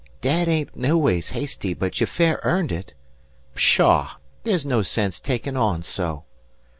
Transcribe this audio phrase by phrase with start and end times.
[0.21, 2.95] "Dad ain't noways hasty, but you fair earned it.
[3.53, 4.13] Pshaw!
[4.41, 6.23] there's no sense takin' on so."